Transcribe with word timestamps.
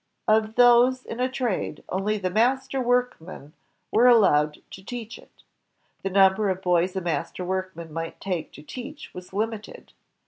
Of 0.27 0.55
those 0.55 1.05
in 1.05 1.19
a 1.19 1.29
trade, 1.29 1.83
only 1.87 2.17
the 2.17 2.31
master 2.31 2.81
workmen 2.81 3.53
were 3.91 4.07
allowed 4.07 4.57
to 4.71 4.83
teach 4.83 5.19
it. 5.19 5.43
The 6.01 6.09
number 6.09 6.49
of 6.49 6.63
boys 6.63 6.95
a 6.95 7.01
master 7.01 7.45
workman 7.45 7.93
might 7.93 8.19
take 8.19 8.51
to 8.53 8.63
teach 8.63 9.13
was 9.13 9.31
limited. 9.31 9.93